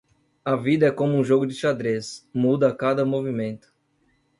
A 0.43 0.55
vida 0.55 0.87
é 0.87 0.91
como 0.91 1.13
um 1.15 1.23
jogo 1.23 1.45
de 1.45 1.53
xadrez, 1.53 2.27
muda 2.33 2.67
a 2.67 2.75
cada 2.75 3.05
movimento. 3.05 3.71